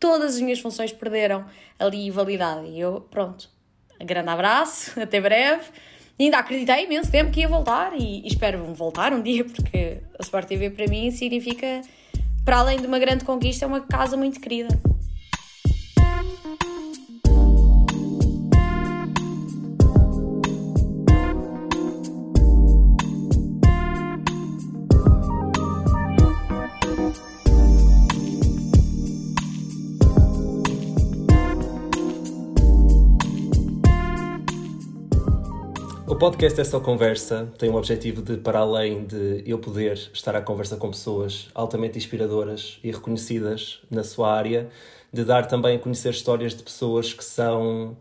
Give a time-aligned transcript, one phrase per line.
[0.00, 1.44] todas as minhas funções perderam
[1.78, 2.66] ali validade.
[2.66, 3.48] E eu, pronto,
[4.00, 5.64] grande abraço, até breve.
[6.18, 10.00] E ainda acreditei imenso tempo que ia voltar e, e espero voltar um dia, porque
[10.18, 11.80] a Sport TV para mim significa,
[12.44, 14.68] para além de uma grande conquista, é uma casa muito querida.
[36.20, 40.76] Podcast É Conversa tem o objetivo de, para além de eu poder estar à conversa
[40.76, 44.68] com pessoas altamente inspiradoras e reconhecidas na sua área,
[45.10, 47.96] de dar também a conhecer histórias de pessoas que são,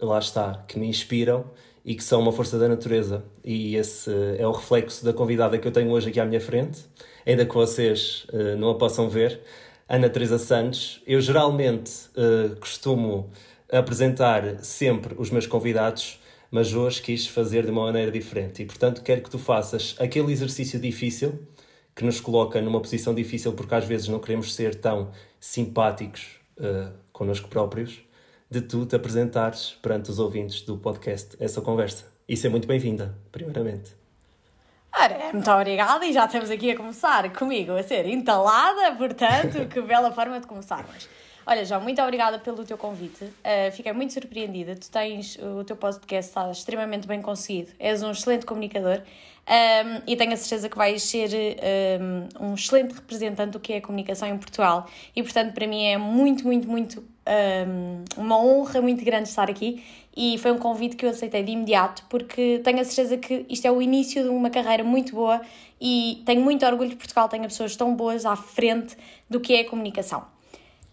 [0.00, 1.44] lá está, que me inspiram
[1.84, 3.22] e que são uma força da natureza.
[3.44, 6.80] E esse é o reflexo da convidada que eu tenho hoje aqui à minha frente,
[7.26, 9.38] ainda que vocês uh, não a possam ver,
[9.86, 11.02] Ana Teresa Santos.
[11.06, 13.28] Eu geralmente uh, costumo
[13.70, 16.19] apresentar sempre os meus convidados
[16.50, 18.62] mas hoje quis fazer de uma maneira diferente.
[18.62, 21.46] E, portanto, quero que tu faças aquele exercício difícil
[21.94, 26.92] que nos coloca numa posição difícil porque às vezes não queremos ser tão simpáticos uh,
[27.12, 28.00] connosco próprios,
[28.50, 32.06] de tu te apresentares perante os ouvintes do podcast essa conversa.
[32.28, 33.92] E ser muito bem-vinda, primeiramente.
[34.96, 39.80] Ora, muito obrigada e já estamos aqui a começar comigo a ser entalada, portanto, que
[39.80, 41.08] bela forma de começarmos.
[41.46, 43.24] Olha, João, muito obrigada pelo teu convite.
[43.24, 44.76] Uh, fiquei muito surpreendida.
[44.76, 47.70] Tu tens o teu podcast está extremamente bem conseguido.
[47.78, 49.02] És um excelente comunicador
[49.50, 51.30] um, e tenho a certeza que vais ser
[52.00, 54.86] um, um, excelente representante do que é a comunicação em Portugal.
[55.16, 59.84] E portanto, para mim é muito, muito, muito um, uma honra muito grande estar aqui.
[60.16, 63.66] E foi um convite que eu aceitei de imediato, porque tenho a certeza que isto
[63.66, 65.40] é o início de uma carreira muito boa
[65.80, 68.96] e tenho muito orgulho de Portugal, tenho pessoas tão boas à frente
[69.28, 70.24] do que é a comunicação.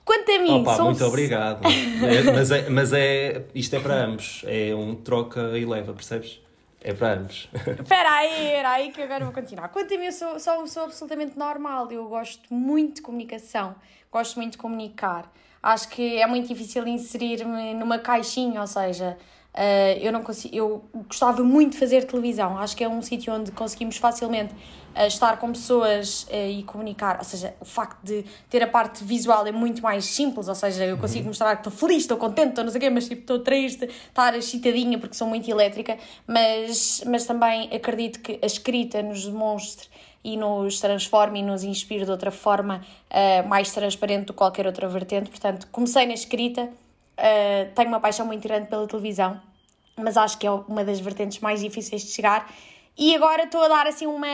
[0.08, 0.86] Quanto a mim, Opa, sou...
[0.86, 1.68] muito obrigado.
[1.68, 4.42] é, mas, é, mas é, isto é para ambos.
[4.48, 6.40] É um troca e leva, percebes?
[6.82, 7.50] É para ambos.
[7.78, 9.68] Espera aí, era aí que agora vou continuar.
[9.68, 11.92] Quanto a mim, eu sou, sou pessoa absolutamente normal.
[11.92, 13.76] Eu gosto muito de comunicação,
[14.10, 15.30] gosto muito de comunicar.
[15.62, 19.18] Acho que é muito difícil inserir-me numa caixinha, ou seja,
[19.58, 22.60] Uh, eu não consigo, eu gostava muito de fazer televisão.
[22.60, 27.18] Acho que é um sítio onde conseguimos facilmente uh, estar com pessoas uh, e comunicar.
[27.18, 30.48] Ou seja, o facto de ter a parte visual é muito mais simples.
[30.48, 31.30] Ou seja, eu consigo uhum.
[31.30, 33.86] mostrar que estou feliz, estou contente, estou não sei o quê, mas tipo, estou triste,
[33.86, 35.98] estar excitadinha porque sou muito elétrica.
[36.28, 39.88] Mas, mas também acredito que a escrita nos demonstre
[40.24, 42.82] e nos transforme e nos inspire de outra forma
[43.48, 45.30] mais transparente do que qualquer outra vertente.
[45.30, 46.70] Portanto, comecei na escrita
[47.18, 49.42] Uh, tenho uma paixão muito grande pela televisão,
[49.96, 52.52] mas acho que é uma das vertentes mais difíceis de chegar.
[52.98, 54.28] E agora estou a dar assim uma,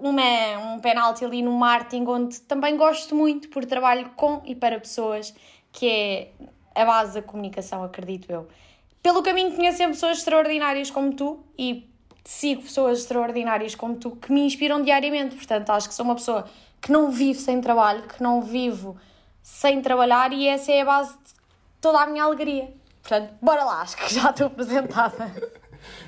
[0.00, 4.80] uma, um penalti ali no marketing, onde também gosto muito, por trabalho com e para
[4.80, 5.34] pessoas,
[5.70, 6.28] que é
[6.74, 8.48] a base da comunicação, acredito eu.
[9.02, 11.90] Pelo caminho conheço pessoas extraordinárias como tu e
[12.24, 15.34] sigo pessoas extraordinárias como tu que me inspiram diariamente.
[15.36, 16.46] Portanto, acho que sou uma pessoa
[16.80, 18.96] que não vive sem trabalho, que não vivo
[19.42, 21.16] sem trabalhar e essa é a base
[21.80, 22.68] toda a minha alegria.
[23.02, 25.32] Portanto, bora lá, acho que já estou apresentada.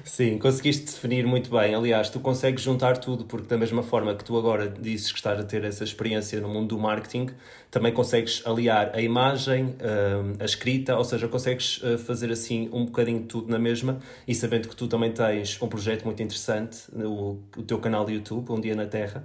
[0.05, 1.75] Sim, conseguiste definir muito bem.
[1.75, 5.39] Aliás, tu consegues juntar tudo, porque da mesma forma que tu agora dizes que estás
[5.39, 7.31] a ter essa experiência no mundo do marketing,
[7.71, 12.85] também consegues aliar a imagem, hum, a escrita, ou seja, consegues eh, fazer assim um
[12.85, 16.83] bocadinho de tudo na mesma e sabendo que tu também tens um projeto muito interessante,
[16.95, 19.25] o, o teu canal de YouTube, Um Dia na Terra,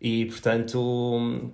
[0.00, 1.52] e portanto hum,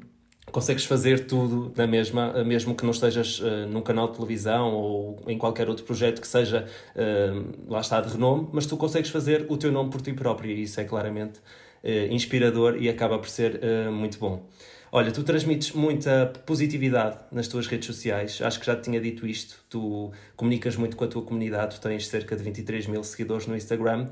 [0.51, 5.23] consegues fazer tudo na mesma, mesmo que não estejas uh, num canal de televisão ou
[5.27, 9.47] em qualquer outro projeto que seja, uh, lá está, de renome, mas tu consegues fazer
[9.49, 13.29] o teu nome por ti próprio e isso é claramente uh, inspirador e acaba por
[13.29, 13.61] ser
[13.91, 14.47] muito bom.
[14.93, 19.25] Olha, tu transmites muita positividade nas tuas redes sociais, acho que já te tinha dito
[19.25, 23.47] isto, tu comunicas muito com a tua comunidade, tu tens cerca de 23 mil seguidores
[23.47, 24.09] no Instagram.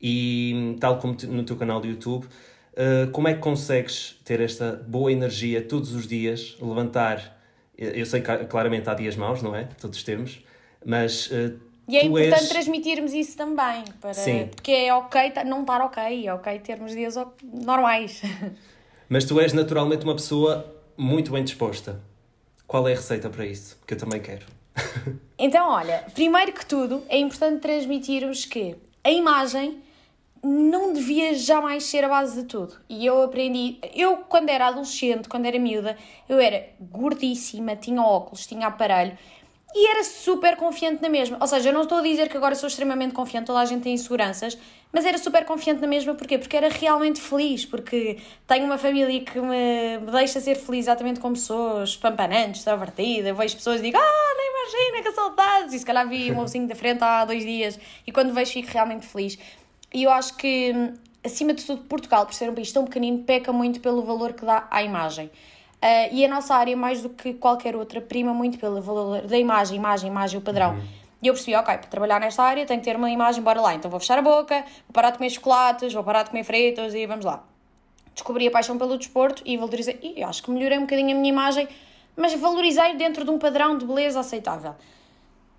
[0.00, 2.26] E tal como no teu canal do YouTube,
[2.78, 7.36] Uh, como é que consegues ter esta boa energia todos os dias, levantar?
[7.76, 9.64] Eu sei que claramente há dias maus, não é?
[9.80, 10.44] Todos temos,
[10.86, 11.26] mas.
[11.26, 11.58] Uh,
[11.88, 12.48] e é importante és...
[12.48, 14.14] transmitirmos isso também, para...
[14.14, 14.46] Sim.
[14.54, 18.22] porque é ok não estar ok, é ok termos dias normais.
[19.08, 21.98] Mas tu és naturalmente uma pessoa muito bem disposta.
[22.66, 23.78] Qual é a receita para isso?
[23.86, 24.46] Que eu também quero.
[25.40, 29.80] Então, olha, primeiro que tudo, é importante transmitirmos que a imagem
[30.42, 32.76] não devia jamais ser a base de tudo.
[32.88, 33.78] E eu aprendi.
[33.94, 35.96] Eu, quando era adolescente, quando era miúda,
[36.28, 39.16] eu era gordíssima, tinha óculos, tinha aparelho.
[39.74, 41.36] e era super confiante na mesma.
[41.40, 43.82] Ou seja, eu não estou a dizer que agora sou extremamente confiante, toda a gente
[43.82, 44.56] tem inseguranças,
[44.92, 46.38] mas era super confiante na mesma, porquê?
[46.38, 51.36] Porque era realmente feliz, porque tenho uma família que me, deixa ser feliz exatamente como
[51.36, 56.08] sou, espampanante, extrovertida, vejo pessoas e digo, ah, nem imagina, que saudades, e se calhar
[56.08, 59.38] vi um mocinho da frente há dois dias, e quando vejo fico realmente feliz.
[59.92, 60.72] E eu acho que,
[61.24, 64.44] acima de tudo, Portugal, por ser um país tão pequenino, peca muito pelo valor que
[64.44, 65.26] dá à imagem.
[65.26, 69.38] Uh, e a nossa área, mais do que qualquer outra, prima muito pelo valor da
[69.38, 70.74] imagem, imagem, imagem, o padrão.
[70.74, 70.82] Uhum.
[71.22, 73.74] E eu percebi, ok, para trabalhar nesta área tenho que ter uma imagem, bora lá.
[73.74, 76.94] Então vou fechar a boca, vou parar de comer chocolates, vou parar de comer fritos
[76.94, 77.44] e vamos lá.
[78.14, 79.98] Descobri a paixão pelo desporto e valorizei.
[80.16, 81.68] E acho que melhorei um bocadinho a minha imagem,
[82.16, 84.74] mas valorizei dentro de um padrão de beleza aceitável.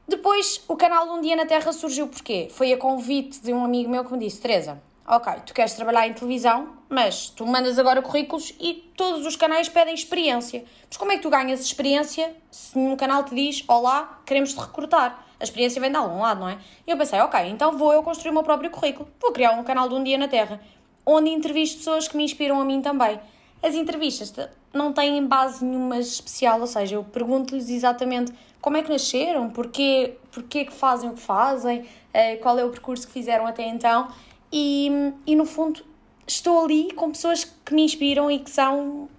[0.09, 2.47] Depois, o canal Um Dia na Terra surgiu porquê?
[2.50, 6.07] Foi a convite de um amigo meu que me disse: Teresa, ok, tu queres trabalhar
[6.07, 10.65] em televisão, mas tu mandas agora currículos e todos os canais pedem experiência.
[10.88, 14.59] Mas como é que tu ganhas experiência se num canal te diz, olá, queremos te
[14.59, 15.27] recrutar?
[15.39, 16.57] A experiência vem de algum lado, não é?
[16.88, 19.07] E eu pensei, ok, então vou eu construir o meu próprio currículo.
[19.21, 20.59] Vou criar um canal de um dia na Terra,
[21.06, 23.19] onde entrevisto pessoas que me inspiram a mim também.
[23.61, 28.89] As entrevistas não têm base nenhuma especial, ou seja, eu pergunto-lhes exatamente como é que
[28.89, 33.47] nasceram, porquê, porquê que fazem o que fazem, eh, qual é o percurso que fizeram
[33.47, 34.07] até então
[34.51, 35.83] e, e no fundo
[36.27, 39.09] estou ali com pessoas que me inspiram e que são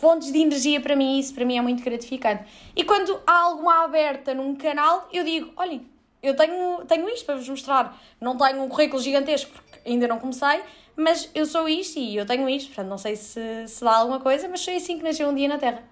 [0.00, 2.44] fontes de energia para mim, isso para mim é muito gratificante.
[2.74, 5.86] E quando há alguma aberta num canal, eu digo: olhem,
[6.22, 8.00] eu tenho, tenho isto para vos mostrar.
[8.20, 10.62] Não tenho um currículo gigantesco porque ainda não comecei,
[10.96, 12.68] mas eu sou isto e eu tenho isto.
[12.68, 15.48] Portanto, não sei se, se dá alguma coisa, mas foi assim que nasceu um dia
[15.48, 15.82] na Terra.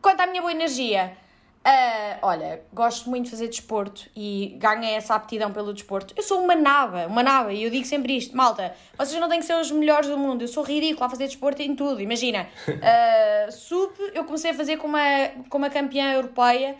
[0.00, 1.16] Quanto à minha boa energia,
[1.60, 6.14] Uh, olha, gosto muito de fazer desporto e ganhei essa aptidão pelo desporto.
[6.16, 9.40] Eu sou uma naba, uma naba, e eu digo sempre isto, malta, vocês não têm
[9.40, 12.48] que ser os melhores do mundo, eu sou ridícula a fazer desporto em tudo, imagina.
[12.80, 16.76] Uh, sub, eu comecei a fazer com uma, com uma campeã europeia,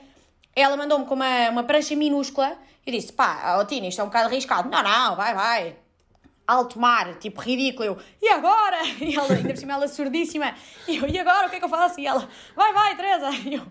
[0.57, 2.57] ela mandou-me com uma, uma prancha minúscula,
[2.87, 4.69] eu disse, pá, oh, Tina, isto é um bocado arriscado.
[4.71, 5.77] Não, não, vai, vai
[6.47, 7.85] alto mar, tipo ridículo.
[7.85, 8.79] Eu, e agora?
[9.01, 10.55] E ela, ainda por cima, ela surdíssima.
[10.89, 11.47] E eu, e agora?
[11.47, 12.01] O que é que eu faço?
[12.01, 13.31] E ela, vai, vai, Teresa.
[13.49, 13.65] E eu,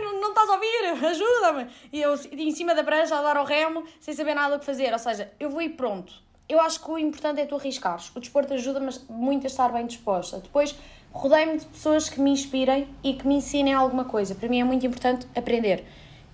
[0.00, 1.06] não, não estás a ouvir?
[1.06, 1.70] Ajuda-me.
[1.92, 4.64] E eu, em cima da prancha, a dar ao remo, sem saber nada o que
[4.64, 4.92] fazer.
[4.92, 6.12] Ou seja, eu vou ir pronto.
[6.48, 8.12] Eu acho que o importante é tu arriscares.
[8.14, 10.38] O desporto ajuda-me muito a estar bem disposta.
[10.38, 10.76] Depois,
[11.12, 14.34] rodei-me de pessoas que me inspirem e que me ensinem alguma coisa.
[14.34, 15.84] Para mim é muito importante aprender.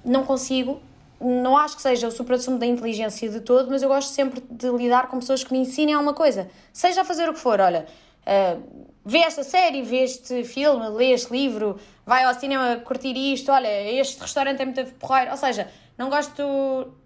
[0.04, 0.82] Não consigo,
[1.22, 4.69] não acho que seja o supra-sumo da inteligência de todo, mas eu gosto sempre de
[4.70, 6.50] lidar com pessoas que me ensinem alguma coisa.
[6.72, 7.86] Seja a fazer o que for, olha,
[8.26, 13.52] uh, vê esta série, vê este filme, lê este livro, vai ao cinema curtir isto,
[13.52, 15.30] olha, este restaurante é muito porreiro.
[15.30, 16.42] Ou seja, não gosto,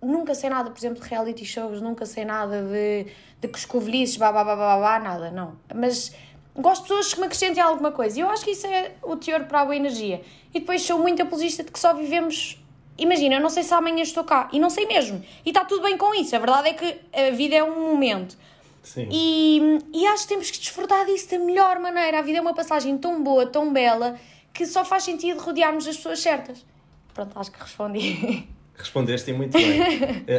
[0.02, 3.06] nunca sei nada, por exemplo, de reality shows, nunca sei nada de,
[3.40, 5.56] de coscovilhices, babá, babá, babá, nada, não.
[5.74, 6.12] Mas
[6.54, 8.19] gosto de pessoas que me acrescentem alguma coisa.
[8.19, 10.22] E eu acho que isso é o teor para a boa energia.
[10.54, 12.58] E depois sou muito apologista de que só vivemos
[12.98, 15.22] imagina, eu não sei se amanhã estou cá e não sei mesmo.
[15.44, 16.34] E está tudo bem com isso.
[16.34, 18.37] A verdade é que a vida é um momento.
[18.82, 19.08] Sim.
[19.10, 22.20] E, e acho que temos que desfrutar disso da melhor maneira.
[22.20, 24.16] A vida é uma passagem tão boa, tão bela,
[24.54, 26.64] que só faz sentido rodearmos as pessoas certas.
[27.12, 28.46] Pronto, acho que respondi.
[28.76, 29.81] Respondeste muito bem.
[29.81, 29.84] uh,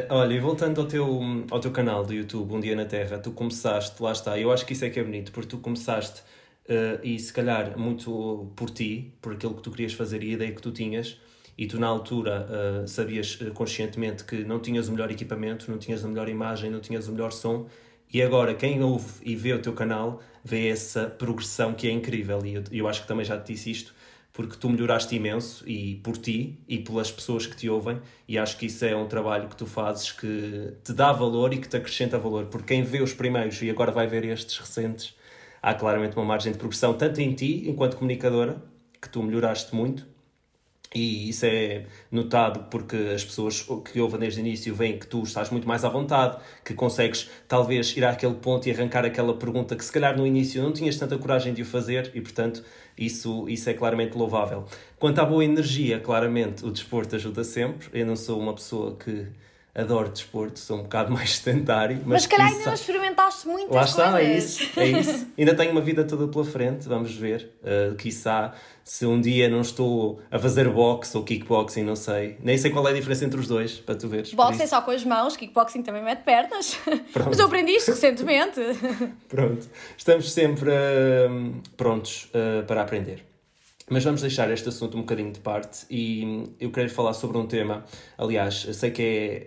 [0.12, 3.32] olha, e voltando ao teu, ao teu canal do YouTube, Um Dia na Terra, tu
[3.32, 6.22] começaste, lá está, eu acho que isso é que é bonito, porque tu começaste,
[6.70, 10.34] uh, e se calhar muito por ti, por aquilo que tu querias fazer e a
[10.34, 11.20] ideia que tu tinhas,
[11.58, 15.78] e tu na altura uh, sabias uh, conscientemente que não tinhas o melhor equipamento, não
[15.78, 17.68] tinhas a melhor imagem, não tinhas o melhor som,
[18.14, 22.46] e agora quem ouve e vê o teu canal vê essa progressão que é incrível,
[22.46, 23.94] e eu, eu acho que também já te disse isto,
[24.32, 28.56] porque tu melhoraste imenso e por ti e pelas pessoas que te ouvem, e acho
[28.58, 31.76] que isso é um trabalho que tu fazes que te dá valor e que te
[31.76, 35.16] acrescenta valor, porque quem vê os primeiros e agora vai ver estes recentes,
[35.60, 38.62] há claramente uma margem de progressão, tanto em ti, enquanto comunicadora,
[39.02, 40.06] que tu melhoraste muito,
[40.94, 45.22] e isso é notado porque as pessoas que ouvem desde o início veem que tu
[45.24, 49.76] estás muito mais à vontade, que consegues talvez ir àquele ponto e arrancar aquela pergunta
[49.76, 52.64] que se calhar no início não tinhas tanta coragem de o fazer e, portanto,
[52.98, 54.66] isso, isso é claramente louvável.
[54.98, 57.88] Quanto à boa energia, claramente o desporto ajuda sempre.
[57.94, 59.28] Eu não sou uma pessoa que
[59.78, 61.98] adoro desporto, sou um bocado mais sedentário.
[61.98, 64.28] Mas, mas calhar ainda não experimentaste muitas Lá está, coisas.
[64.28, 65.28] é isso, é isso.
[65.38, 67.52] ainda tenho uma vida toda pela frente, vamos ver.
[67.62, 68.54] Uh, quiçá,
[68.84, 72.38] se um dia não estou a fazer boxe ou kickboxing, não sei.
[72.42, 74.34] Nem sei qual é a diferença entre os dois, para tu veres.
[74.34, 76.76] Boxe é só com as mãos, kickboxing também mete pernas.
[77.14, 77.30] Pronto.
[77.30, 78.60] Mas eu aprendi isto recentemente.
[79.30, 79.68] Pronto.
[79.96, 83.24] Estamos sempre uh, prontos uh, para aprender.
[83.90, 87.48] Mas vamos deixar este assunto um bocadinho de parte e eu quero falar sobre um
[87.48, 87.86] tema,
[88.18, 89.02] aliás, sei que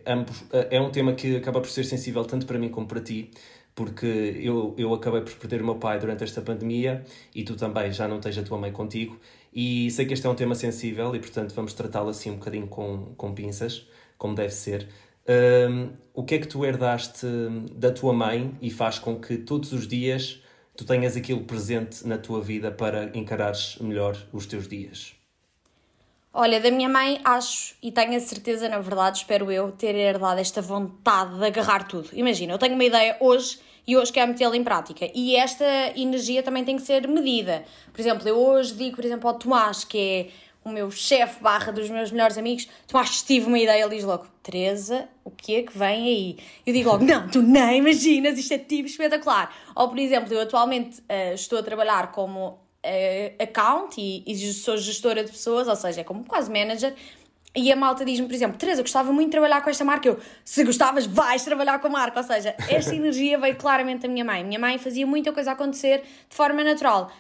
[0.06, 3.00] é, ambos, é um tema que acaba por ser sensível tanto para mim como para
[3.00, 3.30] ti,
[3.74, 4.06] porque
[4.40, 7.04] eu, eu acabei por perder o meu pai durante esta pandemia
[7.34, 9.20] e tu também já não tens a tua mãe contigo
[9.52, 12.66] E sei que este é um tema sensível e, portanto, vamos tratá-lo assim um bocadinho
[12.66, 14.88] com, com pinças, como deve ser.
[15.28, 17.26] Um, o que é que tu herdaste
[17.74, 20.42] da tua mãe e faz com que todos os dias
[20.76, 25.14] tu tenhas aquilo presente na tua vida para encarares melhor os teus dias?
[26.32, 30.40] Olha, da minha mãe, acho e tenho a certeza, na verdade, espero eu, ter herdado
[30.40, 32.08] esta vontade de agarrar tudo.
[32.12, 35.10] Imagina, eu tenho uma ideia hoje e hoje quero metê-la em prática.
[35.12, 35.64] E esta
[35.96, 37.64] energia também tem que ser medida.
[37.92, 40.26] Por exemplo, eu hoje digo, por exemplo, ao Tomás, que é
[40.64, 44.26] o meu chefe barra dos meus melhores amigos, Tomás, tive uma ideia, ele diz logo,
[44.42, 46.38] Teresa, o que é que vem aí?
[46.66, 49.54] Eu digo logo, não, tu nem imaginas, isto é tipo espetacular.
[49.74, 54.76] Ou, por exemplo, eu atualmente uh, estou a trabalhar como uh, account e, e sou
[54.76, 56.94] gestora de pessoas, ou seja, é como quase manager,
[57.54, 60.08] e a malta diz-me, por exemplo, Teresa, gostava muito de trabalhar com esta marca.
[60.08, 62.20] Eu, se gostavas, vais trabalhar com a marca.
[62.20, 64.44] Ou seja, esta energia veio claramente da minha mãe.
[64.44, 67.10] Minha mãe fazia muita coisa acontecer de forma natural.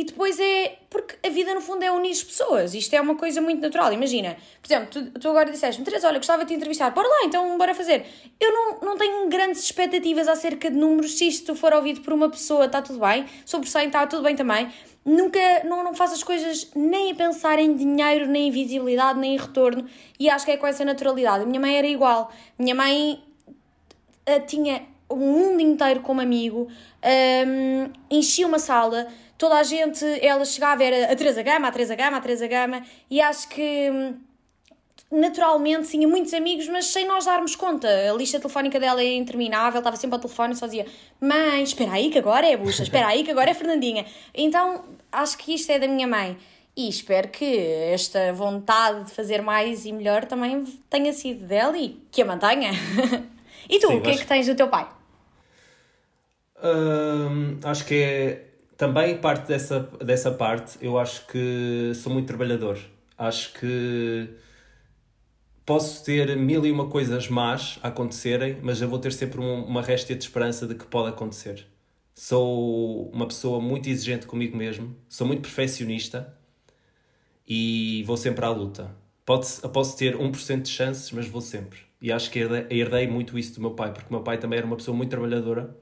[0.00, 0.78] E depois é.
[0.88, 2.74] Porque a vida, no fundo, é unir as pessoas.
[2.74, 3.92] Isto é uma coisa muito natural.
[3.92, 6.90] Imagina, por exemplo, tu, tu agora disseste-me, Teresa, olha, gostava de te entrevistar.
[6.90, 8.06] Bora lá, então, bora fazer.
[8.40, 11.18] Eu não, não tenho grandes expectativas acerca de números.
[11.18, 13.26] Se isto for ouvido por uma pessoa, está tudo bem.
[13.44, 14.70] Sobre 100, está tudo bem também
[15.04, 19.34] nunca não, não faço as coisas nem a pensar em dinheiro, nem em visibilidade, nem
[19.34, 19.86] em retorno,
[20.18, 21.44] e acho que é com essa naturalidade.
[21.44, 22.30] A minha mãe era igual.
[22.58, 23.18] Minha mãe
[24.28, 26.68] uh, tinha o mundo inteiro como amigo,
[27.04, 29.08] um, enchia uma sala,
[29.40, 32.82] toda a gente, ela chegava, era a Teresa Gama, a Teresa Gama, a Teresa Gama,
[33.10, 34.14] e acho que hum,
[35.10, 37.88] naturalmente tinha muitos amigos, mas sem nós darmos conta.
[37.88, 40.84] A lista telefónica dela é interminável, estava sempre ao telefone e só dizia:
[41.18, 44.04] Mãe, espera aí que agora é a Buxa, espera aí que agora é a Fernandinha.
[44.34, 46.36] Então acho que isto é da minha mãe.
[46.76, 47.56] E espero que
[47.92, 52.72] esta vontade de fazer mais e melhor também tenha sido dela e que a mantenha.
[53.68, 54.86] e tu, Sim, o que é que tens do teu pai?
[56.62, 58.49] Hum, acho que é
[58.80, 60.78] também parte dessa, dessa parte.
[60.80, 62.78] Eu acho que sou muito trabalhador.
[63.18, 64.30] Acho que
[65.66, 69.82] posso ter mil e uma coisas más a acontecerem, mas eu vou ter sempre uma
[69.82, 71.66] réstia de esperança de que pode acontecer.
[72.14, 76.34] Sou uma pessoa muito exigente comigo mesmo, sou muito perfeccionista
[77.46, 78.90] e vou sempre à luta.
[79.26, 81.80] Pode, posso ter 1% de chances, mas vou sempre.
[82.00, 82.38] E acho que
[82.70, 85.10] herdei muito isso do meu pai, porque o meu pai também era uma pessoa muito
[85.10, 85.76] trabalhadora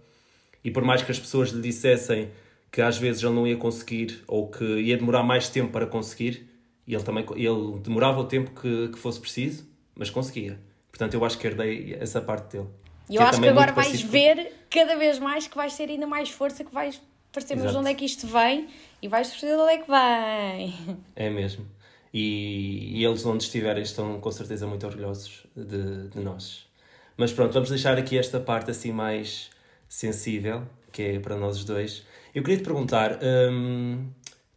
[0.65, 2.29] e por mais que as pessoas lhe dissessem
[2.71, 6.49] que às vezes ele não ia conseguir ou que ia demorar mais tempo para conseguir,
[6.87, 10.59] e ele também ele demorava o tempo que, que fosse preciso, mas conseguia.
[10.91, 12.69] Portanto, eu acho que herdei essa parte dele.
[13.09, 14.11] E eu é acho que agora vais pacífico.
[14.11, 17.01] ver cada vez mais que vais ter ainda mais força, que vais
[17.33, 18.69] perceber de onde é que isto vem
[19.01, 20.99] e vais perceber de onde é que vem.
[21.15, 21.67] É mesmo.
[22.13, 26.67] E, e, eles, onde estiverem, estão com certeza muito orgulhosos de, de nós.
[27.17, 29.51] Mas pronto, vamos deixar aqui esta parte assim mais
[29.89, 30.63] sensível,
[30.99, 32.05] que é para nós dois.
[32.35, 34.09] Eu queria te perguntar: hum,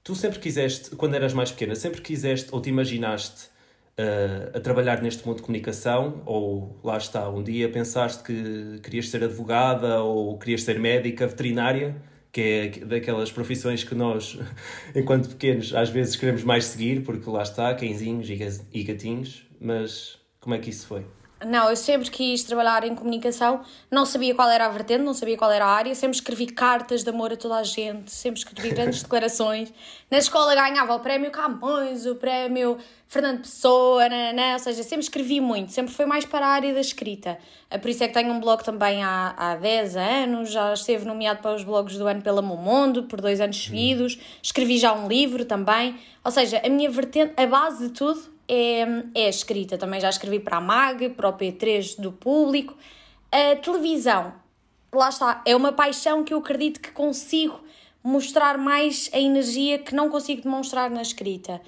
[0.03, 3.45] tu sempre quiseste, quando eras mais pequena, sempre quiseste ou te imaginaste
[3.99, 9.09] uh, a trabalhar neste mundo de comunicação, ou lá está, um dia pensaste que querias
[9.09, 11.95] ser advogada ou querias ser médica, veterinária,
[12.31, 14.39] que é daquelas profissões que nós,
[14.95, 18.27] enquanto pequenos, às vezes queremos mais seguir, porque lá está, cãezinhos
[18.73, 21.05] e gatinhos, mas como é que isso foi?
[21.45, 25.35] Não, eu sempre quis trabalhar em comunicação, não sabia qual era a vertente, não sabia
[25.35, 28.69] qual era a área, sempre escrevi cartas de amor a toda a gente, sempre escrevi
[28.75, 29.73] grandes declarações.
[30.09, 34.03] Na escola ganhava o prémio Camões, o prémio Fernando Pessoa,
[34.53, 37.39] ou seja, sempre escrevi muito, sempre foi mais para a área da escrita.
[37.71, 41.05] É por isso é que tenho um blog também há, há 10 anos, já esteve
[41.05, 45.07] nomeado para os blogs do ano pela Momondo por dois anos seguidos, escrevi já um
[45.07, 48.81] livro também, ou seja, a minha vertente, a base de tudo é,
[49.15, 49.77] é a escrita.
[49.77, 52.75] Também já escrevi para a MAG, para o P3 do público.
[53.31, 54.33] A televisão,
[54.93, 57.61] lá está, é uma paixão que eu acredito que consigo
[58.03, 61.61] mostrar mais a energia que não consigo demonstrar na escrita.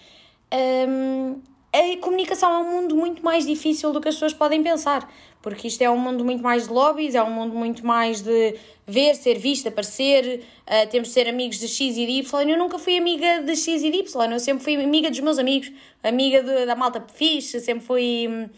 [0.52, 1.40] Um,
[1.72, 5.10] a comunicação é um mundo muito mais difícil do que as pessoas podem pensar,
[5.44, 8.56] porque isto é um mundo muito mais de lobbies, é um mundo muito mais de
[8.88, 12.50] ver, ser visto, aparecer, uh, temos de ser amigos de X e de Y.
[12.50, 15.38] Eu nunca fui amiga de X e de Y, eu sempre fui amiga dos meus
[15.38, 15.72] amigos,
[16.02, 18.28] amiga de, da malta fixe, sempre fui.
[18.28, 18.50] Hum,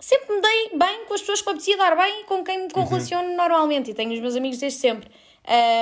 [0.00, 2.64] sempre me dei bem com as pessoas que eu apetecia dar bem e com quem
[2.64, 3.36] me correlaciono uhum.
[3.36, 5.08] normalmente, e tenho os meus amigos desde sempre.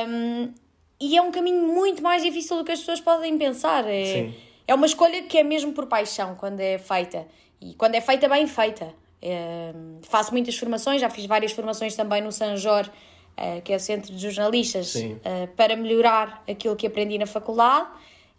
[0.09, 0.53] Um,
[1.01, 3.87] e é um caminho muito mais difícil do que as pessoas podem pensar.
[3.87, 7.27] É, Sim é uma escolha que é mesmo por paixão quando é feita.
[7.61, 8.93] E quando é feita, bem feita.
[9.21, 12.89] É, faço muitas formações, já fiz várias formações também no Sanjor,
[13.37, 14.95] é, que é o Centro de Jornalistas,
[15.25, 17.89] é, para melhorar aquilo que aprendi na faculdade.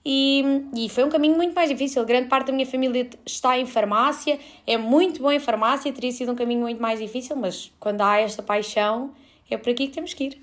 [0.06, 0.44] E,
[0.74, 2.06] e foi um caminho muito mais difícil.
[2.06, 6.32] Grande parte da minha família está em farmácia, é muito bom em farmácia, teria sido
[6.32, 9.14] um caminho muito mais difícil, mas quando há esta paixão,
[9.50, 10.42] é por aqui que temos que ir.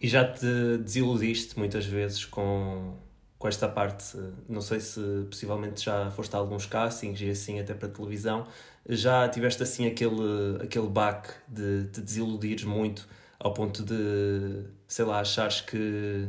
[0.00, 2.94] E já te desiludiste muitas vezes com
[3.38, 4.16] com esta parte.
[4.48, 8.46] Não sei se possivelmente já foste a alguns castings e assim até para televisão.
[8.88, 13.06] Já tiveste assim aquele, aquele baque de te desiludires muito
[13.38, 16.28] ao ponto de, sei lá, achares que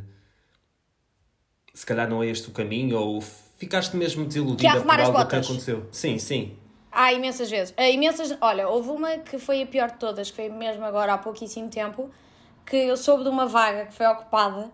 [1.74, 3.22] se calhar não é este o caminho ou
[3.58, 5.88] ficaste mesmo desiludida por algo que aconteceu.
[5.92, 6.58] Sim, sim.
[6.92, 7.74] Há imensas vezes.
[7.78, 8.36] Há imensas...
[8.42, 11.70] Olha, houve uma que foi a pior de todas, que foi mesmo agora há pouquíssimo
[11.70, 12.10] tempo,
[12.66, 14.70] que eu soube de uma vaga que foi ocupada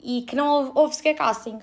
[0.00, 1.58] e que não houve, houve sequer casting.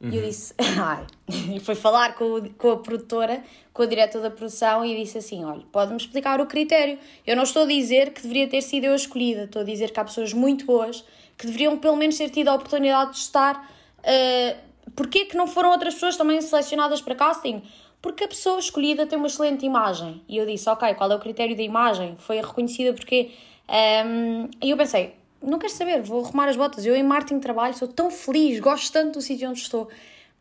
[0.00, 0.10] Uhum.
[0.10, 0.28] E eu uhum.
[0.28, 4.84] disse, ai, e foi falar com, o, com a produtora, com o diretor da produção
[4.84, 6.98] e disse assim: olha, pode-me explicar o critério.
[7.26, 9.98] Eu não estou a dizer que deveria ter sido eu escolhida, estou a dizer que
[10.00, 11.04] há pessoas muito boas
[11.36, 13.70] que deveriam pelo menos ter tido a oportunidade de estar.
[14.00, 17.62] Uh, Porquê que não foram outras pessoas também selecionadas para casting?
[18.00, 20.22] Porque a pessoa escolhida tem uma excelente imagem.
[20.28, 22.16] E eu disse, ok, qual é o critério da imagem?
[22.18, 23.30] Foi reconhecida porque.
[23.68, 26.84] Um, e eu pensei, não quero saber, vou arrumar as botas.
[26.84, 29.88] Eu em marketing trabalho, sou tão feliz, gosto tanto do sítio onde estou,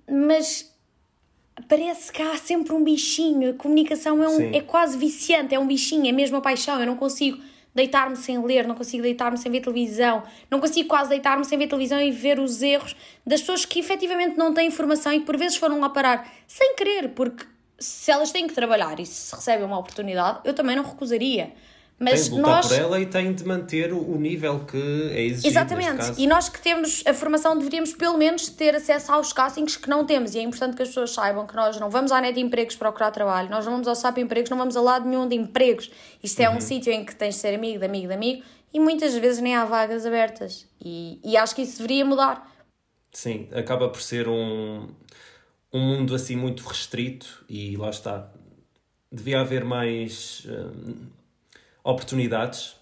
[0.10, 0.74] mas
[1.68, 3.51] parece que há sempre um bichinho.
[3.51, 6.80] A comunicação é, um, é quase viciante, é um bichinho, é mesmo a paixão.
[6.80, 7.42] Eu não consigo
[7.74, 11.68] deitar-me sem ler, não consigo deitar-me sem ver televisão, não consigo quase deitar-me sem ver
[11.68, 15.38] televisão e ver os erros das pessoas que efetivamente não têm informação e que por
[15.38, 17.46] vezes foram lá parar sem querer, porque
[17.77, 21.54] se elas têm que trabalhar e se recebem uma oportunidade, eu também não recusaria.
[22.00, 22.68] Mas tem de lutar nós...
[22.68, 24.77] por ela e tem de manter o nível que
[25.12, 25.48] é exigido.
[25.48, 26.13] Exatamente.
[26.18, 30.06] E nós que temos a formação deveríamos pelo menos ter acesso aos castings que não
[30.06, 30.36] temos.
[30.36, 32.75] E é importante que as pessoas saibam que nós não vamos à net de empregos
[32.75, 35.89] procurar trabalho, nós não vamos ao SAP empregos, não vamos a lado nenhum de empregos.
[36.24, 36.58] Isto é uhum.
[36.58, 39.42] um sítio em que tens de ser amigo de amigo de amigo e muitas vezes
[39.42, 40.68] nem há vagas abertas.
[40.80, 42.48] E, e acho que isso deveria mudar.
[43.12, 44.88] Sim, acaba por ser um,
[45.74, 48.32] um mundo assim muito restrito e lá está.
[49.12, 50.46] Devia haver mais.
[50.48, 51.16] Hum,
[51.88, 52.75] oportunidades,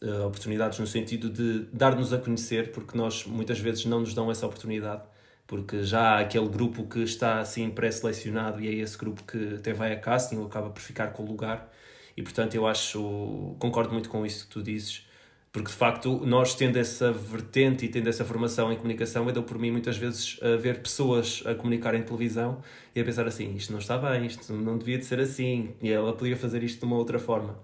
[0.00, 4.30] uh, oportunidades no sentido de dar-nos a conhecer, porque nós muitas vezes não nos dão
[4.30, 5.02] essa oportunidade,
[5.48, 9.72] porque já há aquele grupo que está assim pré-selecionado e é esse grupo que até
[9.72, 11.72] vai a casting ou acaba por ficar com o lugar.
[12.16, 15.08] E portanto eu acho, concordo muito com isso que tu dizes,
[15.50, 19.42] porque de facto nós tendo essa vertente e tendo essa formação em comunicação, eu dou
[19.42, 22.62] por mim muitas vezes a ver pessoas a comunicar em televisão
[22.94, 25.90] e a pensar assim, isto não está bem, isto não devia de ser assim, e
[25.90, 27.58] ela podia fazer isto de uma outra forma.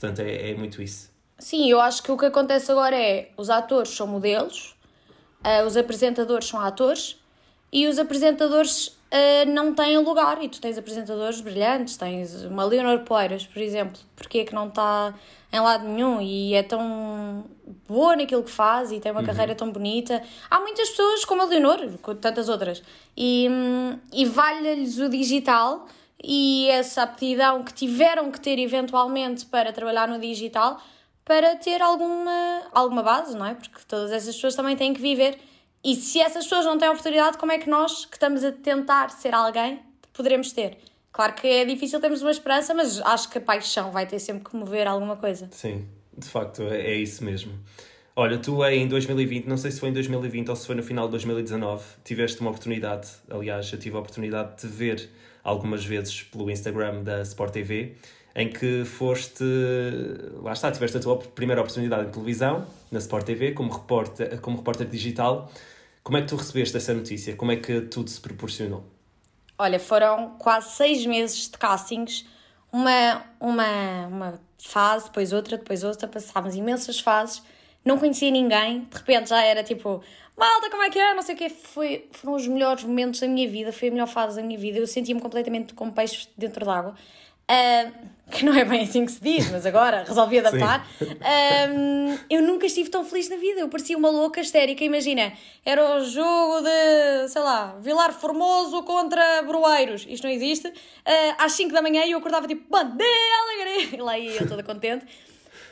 [0.00, 1.10] Portanto, é, é muito isso.
[1.38, 4.74] Sim, eu acho que o que acontece agora é os atores são modelos,
[5.44, 7.18] uh, os apresentadores são atores
[7.70, 10.42] e os apresentadores uh, não têm lugar.
[10.42, 14.68] E tu tens apresentadores brilhantes, tens uma Leonor Poeiras, por exemplo, porque é que não
[14.68, 15.14] está
[15.52, 17.44] em lado nenhum e é tão
[17.88, 19.26] boa naquilo que faz e tem uma uhum.
[19.26, 20.22] carreira tão bonita.
[20.50, 22.82] Há muitas pessoas como a Leonor, com tantas outras,
[23.16, 25.86] e, hum, e vale-lhes o digital
[26.22, 30.80] e essa aptidão que tiveram que ter eventualmente para trabalhar no digital
[31.24, 33.54] para ter alguma, alguma base, não é?
[33.54, 35.38] Porque todas essas pessoas também têm que viver.
[35.82, 39.10] E se essas pessoas não têm oportunidade, como é que nós, que estamos a tentar
[39.10, 39.80] ser alguém,
[40.12, 40.78] poderemos ter?
[41.12, 44.44] Claro que é difícil termos uma esperança, mas acho que a paixão vai ter sempre
[44.44, 45.48] que mover alguma coisa.
[45.52, 47.52] Sim, de facto, é, é isso mesmo.
[48.14, 51.06] Olha, tu em 2020, não sei se foi em 2020 ou se foi no final
[51.06, 55.10] de 2019, tiveste uma oportunidade, aliás, eu tive a oportunidade de ver
[55.42, 57.96] algumas vezes pelo Instagram da Sport TV,
[58.34, 59.44] em que foste,
[60.42, 64.58] lá está, tiveste a tua primeira oportunidade em televisão, na Sport TV, como repórter, como
[64.58, 65.50] repórter digital.
[66.02, 67.36] Como é que tu recebeste essa notícia?
[67.36, 68.84] Como é que tudo se proporcionou?
[69.58, 72.24] Olha, foram quase seis meses de castings,
[72.72, 77.42] uma, uma, uma fase, depois outra, depois outra, passávamos imensas fases,
[77.84, 80.02] não conhecia ninguém, de repente já era tipo,
[80.40, 81.14] malta, como é que é?
[81.14, 81.50] Não sei o quê.
[81.50, 84.78] Foi, foram os melhores momentos da minha vida, foi a melhor fase da minha vida.
[84.78, 86.94] Eu sentia-me completamente como peixe dentro d'água.
[87.50, 87.92] Uh,
[88.30, 90.86] que não é bem assim que se diz, mas agora resolvi adaptar.
[91.02, 93.60] Um, eu nunca estive tão feliz na vida.
[93.60, 94.84] Eu parecia uma louca histérica.
[94.84, 95.32] Imagina,
[95.64, 100.06] era o jogo de, sei lá, Vilar Formoso contra Broeiros.
[100.08, 100.68] Isto não existe.
[100.68, 103.12] Uh, às 5 da manhã eu acordava tipo, bandeira,
[103.44, 103.98] alegria.
[103.98, 105.04] E lá ia eu toda contente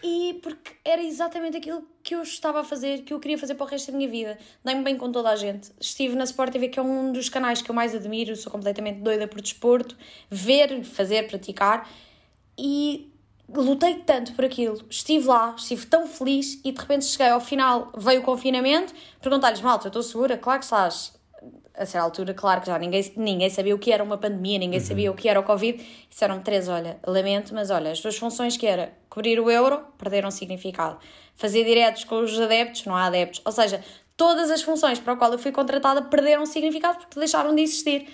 [0.02, 3.66] e porque era exatamente aquilo que eu estava a fazer, que eu queria fazer para
[3.66, 4.38] o resto da minha vida.
[4.64, 5.70] Dei-me bem com toda a gente.
[5.78, 9.00] Estive na Sport TV, que é um dos canais que eu mais admiro, sou completamente
[9.00, 9.94] doida por desporto,
[10.30, 11.86] ver, fazer, praticar
[12.56, 13.12] e
[13.46, 14.82] lutei tanto por aquilo.
[14.88, 19.60] Estive lá, estive tão feliz e de repente cheguei ao final, veio o confinamento, perguntar-lhes,
[19.60, 20.38] malta, eu estou segura?
[20.38, 21.17] Claro que estás
[21.74, 24.80] a certa altura, claro que já ninguém, ninguém sabia o que era uma pandemia, ninguém
[24.80, 24.86] uhum.
[24.86, 25.84] sabia o que era o Covid.
[26.10, 30.30] Disseram três: olha, lamento, mas olha, as duas funções que era cobrir o euro perderam
[30.30, 30.98] significado.
[31.36, 33.40] Fazer diretos com os adeptos, não há adeptos.
[33.44, 33.82] Ou seja,
[34.16, 38.08] todas as funções para as quais eu fui contratada perderam significado porque deixaram de existir.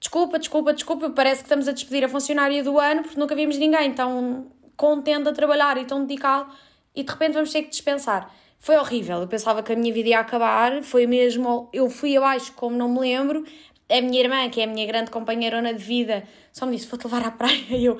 [0.00, 3.56] Desculpa, desculpa, desculpa, parece que estamos a despedir a funcionária do ano porque nunca vimos
[3.58, 4.46] ninguém tão
[4.76, 6.52] contente a trabalhar e tão dedicado
[6.94, 8.30] e de repente vamos ter que dispensar
[8.64, 9.20] Foi horrível.
[9.20, 10.82] Eu pensava que a minha vida ia acabar.
[10.82, 11.68] Foi mesmo.
[11.70, 13.44] Eu fui abaixo, como não me lembro.
[13.90, 17.04] A minha irmã, que é a minha grande companheirona de vida, só me disse: Vou-te
[17.04, 17.62] levar à praia.
[17.68, 17.98] E eu.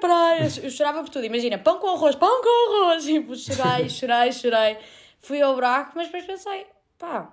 [0.00, 0.48] Praia.
[0.62, 1.24] Eu chorava por tudo.
[1.24, 3.04] Imagina, pão com arroz, pão com arroz.
[3.08, 4.78] E tipo, chorei, chorei, chorei.
[5.18, 6.64] Fui ao buraco, mas depois pensei:
[6.96, 7.32] pá,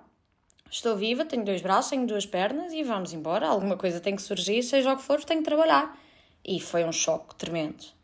[0.68, 3.46] estou viva, tenho dois braços, tenho duas pernas e vamos embora.
[3.46, 5.96] Alguma coisa tem que surgir, seja o que for, tenho que trabalhar.
[6.44, 7.95] E foi um choque tremendo.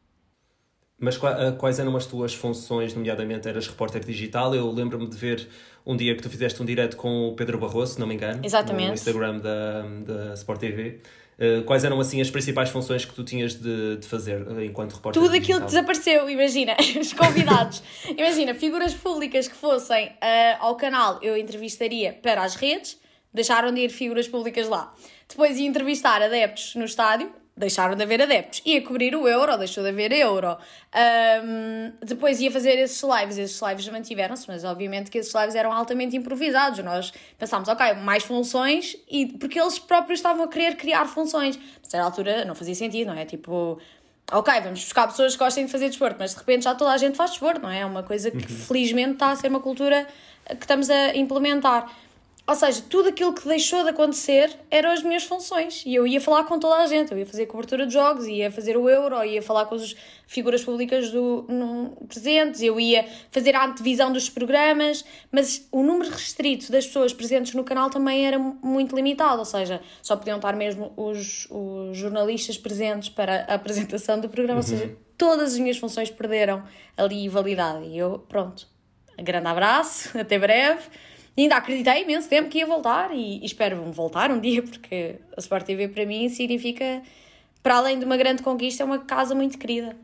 [1.03, 4.55] Mas ah, quais eram as tuas funções, nomeadamente eras repórter digital?
[4.55, 5.49] Eu lembro-me de ver
[5.85, 8.41] um dia que tu fizeste um direto com o Pedro Barroso, se não me engano,
[8.45, 8.87] Exatamente.
[8.87, 11.01] no Instagram da, da Sport TV.
[11.41, 15.21] Ah, quais eram assim as principais funções que tu tinhas de, de fazer enquanto repórter
[15.21, 15.57] Tudo digital?
[15.57, 17.83] aquilo desapareceu, imagina, os convidados.
[18.17, 20.12] imagina, figuras públicas que fossem uh,
[20.61, 22.97] ao canal, eu entrevistaria para as redes,
[23.35, 24.95] deixaram de ir figuras públicas lá.
[25.29, 28.62] Depois ia entrevistar adeptos no estádio, deixaram de haver adeptos.
[28.65, 30.57] Ia cobrir o euro, deixou de haver euro.
[30.95, 35.73] Um, depois ia fazer esses lives, esses lives mantiveram-se, mas obviamente que esses lives eram
[35.73, 36.79] altamente improvisados.
[36.85, 41.57] Nós pensámos, ok, mais funções, e porque eles próprios estavam a querer criar funções.
[41.57, 43.25] A certa altura não fazia sentido, não é?
[43.25, 43.79] Tipo,
[44.33, 46.97] ok, vamos buscar pessoas que gostem de fazer desporto, mas de repente já toda a
[46.97, 47.81] gente faz desporto, não é?
[47.81, 48.59] É uma coisa que uhum.
[48.59, 50.07] felizmente está a ser uma cultura
[50.47, 51.91] que estamos a implementar.
[52.45, 55.85] Ou seja, tudo aquilo que deixou de acontecer eram as minhas funções.
[55.87, 58.51] E eu ia falar com toda a gente, eu ia fazer cobertura de jogos, ia
[58.51, 59.95] fazer o euro, ia falar com as
[60.27, 66.11] figuras públicas do, no, presentes, eu ia fazer a antevisão dos programas, mas o número
[66.11, 70.57] restrito das pessoas presentes no canal também era muito limitado, ou seja, só podiam estar
[70.57, 74.73] mesmo os, os jornalistas presentes para a apresentação do programa, uhum.
[74.73, 76.65] ou seja, todas as minhas funções perderam
[76.97, 77.85] ali validade.
[77.85, 78.67] E eu, pronto,
[79.17, 80.83] grande abraço, até breve
[81.37, 85.40] ainda acreditei imenso tempo que ia voltar e, e espero voltar um dia, porque a
[85.40, 87.03] Sport TV para mim significa,
[87.62, 89.97] para além de uma grande conquista, é uma casa muito querida.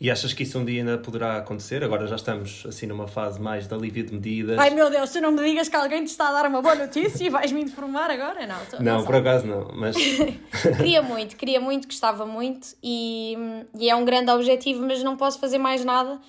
[0.00, 1.82] E achas que isso um dia ainda poderá acontecer?
[1.84, 4.58] Agora já estamos assim numa fase mais de alívio de medidas.
[4.58, 6.74] Ai meu Deus, tu não me digas que alguém te está a dar uma boa
[6.74, 8.46] notícia e vais-me informar agora?
[8.46, 9.96] Não, tô, não, não por acaso não, mas...
[10.76, 13.36] queria muito, queria muito, gostava muito e,
[13.78, 16.20] e é um grande objetivo, mas não posso fazer mais nada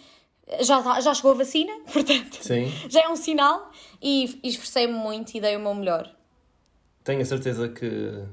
[0.61, 2.71] já, já chegou a vacina, portanto, Sim.
[2.89, 6.09] já é um sinal e esforcei-me muito e dei o meu melhor.
[7.03, 8.23] Tenho a certeza que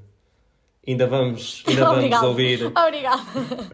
[0.87, 3.23] ainda vamos, ainda vamos ouvir Obrigada.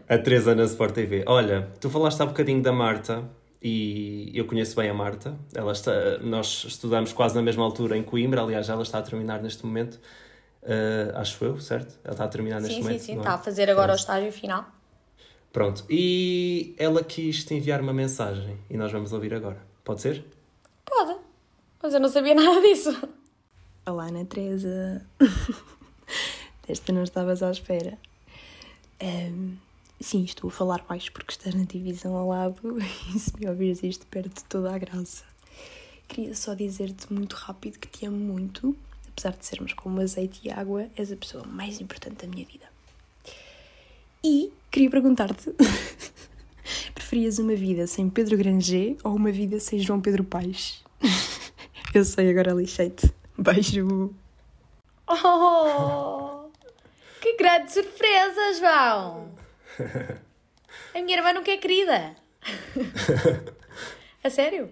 [0.07, 1.23] a Teresa na Sport TV.
[1.25, 3.29] Olha, tu falaste há bocadinho da Marta
[3.61, 5.37] e eu conheço bem a Marta.
[5.53, 9.41] Ela está, nós estudamos quase na mesma altura em Coimbra, aliás, ela está a terminar
[9.41, 9.95] neste momento,
[10.63, 11.99] uh, acho eu, certo?
[12.03, 12.99] Ela está a terminar neste sim, momento.
[12.99, 13.21] Sim, sim, sim, é?
[13.21, 14.65] está a fazer agora o estágio final.
[15.51, 19.59] Pronto, e ela quis te enviar uma mensagem e nós vamos ouvir agora.
[19.83, 20.23] Pode ser?
[20.85, 21.17] Pode,
[21.81, 22.95] mas eu não sabia nada disso.
[23.83, 25.03] Olá, Ana Teresa.
[26.67, 27.97] Desta não estavas à espera.
[29.01, 29.57] Um,
[29.99, 32.77] sim, estou a falar baixo porque estás na divisão ao lado
[33.15, 35.23] e se me ouvires isto perde toda a graça.
[36.07, 38.77] Queria só dizer-te muito rápido que te amo muito.
[39.07, 42.68] Apesar de sermos como azeite e água, és a pessoa mais importante da minha vida.
[44.23, 45.53] E queria perguntar-te:
[46.93, 50.83] preferias uma vida sem Pedro Granger ou uma vida sem João Pedro Paes?
[51.93, 53.11] Eu sei, agora lixei-te.
[53.37, 54.13] Beijo.
[55.07, 56.49] Oh!
[57.21, 59.31] Que grande surpresa, João!
[60.93, 62.15] A minha irmã nunca é querida.
[64.23, 64.69] a sério?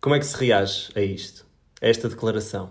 [0.00, 1.46] Como é que se reage a isto?
[1.80, 2.70] A esta declaração?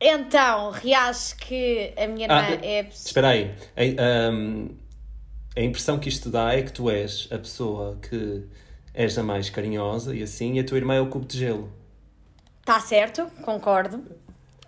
[0.00, 2.80] Então, reage que a minha irmã ah, é.
[2.88, 3.54] Espera aí.
[4.32, 4.76] Um,
[5.56, 8.42] a impressão que isto dá é que tu és a pessoa que
[8.92, 11.70] és a mais carinhosa e assim, e a tua irmã é o cubo de gelo.
[12.60, 14.02] Está certo, concordo.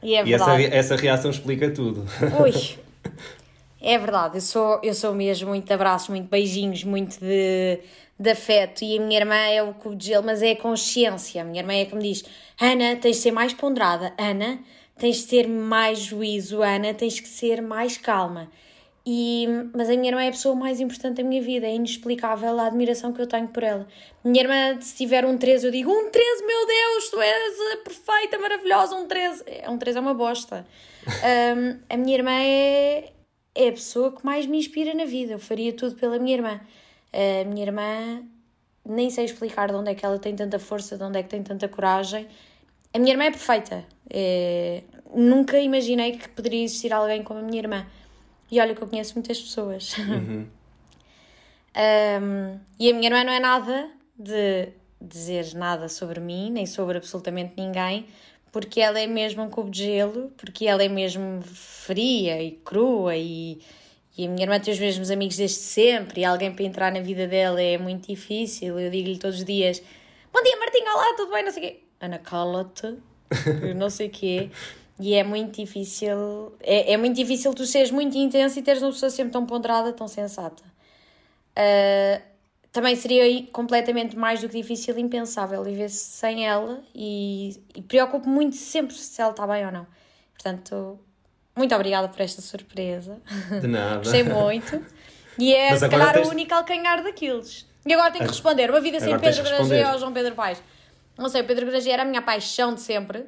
[0.02, 0.64] E é e verdade.
[0.66, 2.04] Essa, essa reação explica tudo.
[2.40, 2.76] Ui,
[3.80, 4.36] é verdade.
[4.36, 7.80] Eu sou, eu sou mesmo muito de abraços, muito beijinhos, muito de,
[8.18, 8.84] de afeto.
[8.84, 11.42] E a minha irmã é o cubo de gelo, mas é a consciência.
[11.42, 12.24] A minha irmã é que me diz:
[12.60, 14.12] Ana, tens de ser mais ponderada.
[14.18, 14.58] Ana,
[14.98, 16.62] tens de ter mais juízo.
[16.62, 18.48] Ana, tens que ser mais calma.
[19.08, 22.58] E, mas a minha irmã é a pessoa mais importante da minha vida, é inexplicável
[22.58, 23.86] a admiração que eu tenho por ela.
[24.24, 28.36] Minha irmã, se tiver um 13, eu digo: Um 13, meu Deus, tu és perfeita,
[28.36, 29.44] maravilhosa, um 13.
[29.46, 30.66] É, um 13 é uma bosta.
[31.06, 33.12] um, a minha irmã é,
[33.54, 36.60] é a pessoa que mais me inspira na vida, eu faria tudo pela minha irmã.
[37.12, 38.22] A minha irmã,
[38.84, 41.28] nem sei explicar de onde é que ela tem tanta força, de onde é que
[41.28, 42.26] tem tanta coragem.
[42.92, 43.84] A minha irmã é perfeita.
[44.10, 44.82] É,
[45.14, 47.86] nunca imaginei que poderia existir alguém como a minha irmã.
[48.50, 49.94] E olha que eu conheço muitas pessoas.
[50.06, 50.46] Uhum.
[51.76, 54.68] um, e a minha irmã não é nada de
[55.00, 58.06] dizer nada sobre mim, nem sobre absolutamente ninguém,
[58.50, 63.14] porque ela é mesmo um cubo de gelo, porque ela é mesmo fria e crua
[63.14, 63.60] e,
[64.16, 67.00] e a minha irmã tem os mesmos amigos desde sempre e alguém para entrar na
[67.00, 68.78] vida dela é muito difícil.
[68.80, 69.82] Eu digo-lhe todos os dias:
[70.32, 71.44] bom dia Martinho, olá, tudo bem?
[71.44, 71.80] Não sei o quê.
[72.00, 72.96] Ana, cala-te,
[73.76, 74.50] não sei o quê.
[74.98, 78.90] E é muito difícil, é, é muito difícil tu seres muito intenso e teres uma
[78.90, 80.62] pessoa sempre tão ponderada, tão sensata.
[81.52, 82.22] Uh,
[82.72, 88.56] também seria completamente mais do que difícil, impensável viver-se sem ela e, e preocupo muito
[88.56, 89.86] sempre se ela está bem ou não.
[90.34, 90.98] Portanto,
[91.56, 93.18] muito obrigada por esta surpresa.
[93.60, 93.96] De nada.
[93.98, 94.84] Gostei muito.
[95.38, 96.28] E é, Mas se calhar, tens...
[96.28, 97.66] o único calcanhar daqueles.
[97.86, 98.70] E agora tenho que responder.
[98.70, 100.62] Uma vida sem Pedro Granger ou João Pedro Paes.
[101.16, 103.26] Não sei, o Pedro Granger era a minha paixão de sempre.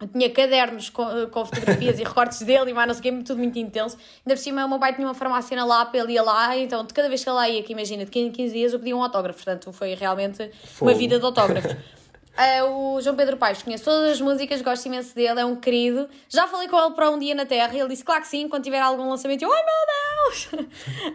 [0.00, 3.16] Eu tinha cadernos com, eh, com fotografias e recortes dele e mais não sei o
[3.18, 3.98] quê, tudo muito intenso.
[4.24, 6.84] Ainda por cima, o meu pai tinha uma farmácia na Lapa, ele ia lá, então
[6.84, 8.78] de cada vez que ele lá ia, que imagina, de 15 em 15 dias eu
[8.78, 9.44] pedia um autógrafo.
[9.44, 11.76] Portanto, foi realmente uma vida de autógrafos.
[12.30, 16.08] Uh, o João Pedro Paes, conheço todas as músicas, gosto imenso dele, é um querido.
[16.28, 18.48] Já falei com ele para um dia na Terra e ele disse: Claro que sim,
[18.48, 20.68] quando tiver algum lançamento, eu, ai meu Deus!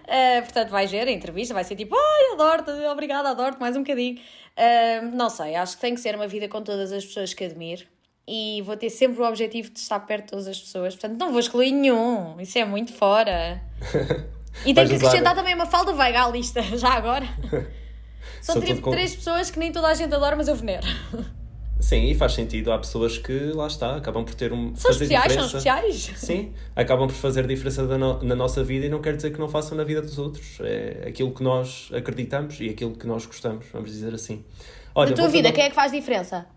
[0.04, 3.80] Uh, portanto, vais ver a entrevista, vai ser tipo: Ai, adoro-te, obrigada, adoro-te, mais um
[3.80, 4.20] bocadinho.
[4.20, 7.46] Uh, não sei, acho que tem que ser uma vida com todas as pessoas que
[7.46, 7.95] admiro
[8.28, 10.96] e vou ter sempre o objetivo de estar perto de todas as pessoas.
[10.96, 12.40] Portanto, não vou excluir nenhum.
[12.40, 13.62] Isso é muito fora.
[14.64, 15.36] E tenho que acrescentar usar...
[15.36, 17.28] também uma falda veiga à lista, já agora.
[18.42, 18.92] São três, com...
[18.92, 20.88] três pessoas que nem toda a gente adora, mas eu venero.
[21.80, 22.72] Sim, e faz sentido.
[22.72, 24.76] Há pessoas que, lá está, acabam por ter um.
[24.76, 25.50] São fazer especiais, diferença.
[25.50, 26.20] são especiais.
[26.20, 29.50] Sim, acabam por fazer diferença no, na nossa vida e não quer dizer que não
[29.50, 30.58] façam na vida dos outros.
[30.62, 34.44] É aquilo que nós acreditamos e aquilo que nós gostamos, vamos dizer assim.
[34.94, 36.48] Olha, na tua vida, quem é que faz diferença?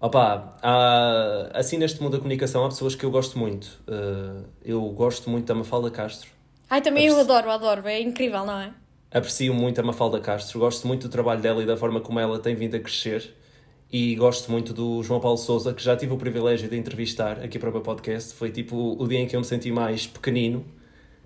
[0.00, 3.66] Opa, há, assim neste mundo da comunicação há pessoas que eu gosto muito.
[3.86, 6.30] Uh, eu gosto muito da Mafalda Castro.
[6.70, 8.72] Ai, também eu adoro, adoro, é incrível, não é?
[9.10, 12.38] Aprecio muito a Mafalda Castro, gosto muito do trabalho dela e da forma como ela
[12.38, 13.36] tem vindo a crescer.
[13.92, 17.58] E gosto muito do João Paulo Souza, que já tive o privilégio de entrevistar aqui
[17.58, 18.32] para o meu podcast.
[18.34, 20.64] Foi tipo o dia em que eu me senti mais pequenino.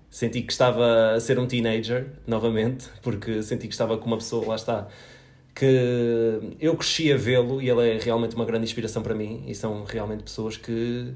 [0.09, 4.47] Senti que estava a ser um teenager, novamente, porque senti que estava com uma pessoa,
[4.47, 4.87] lá está,
[5.55, 9.55] que eu cresci a vê-lo e ele é realmente uma grande inspiração para mim e
[9.55, 11.13] são realmente pessoas que,